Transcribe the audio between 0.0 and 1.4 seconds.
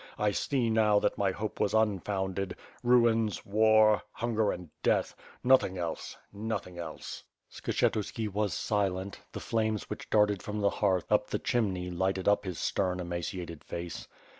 I see now that my